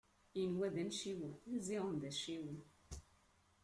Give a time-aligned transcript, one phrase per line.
[0.43, 2.59] Inwa d anciwen, ziɣen d acciwen.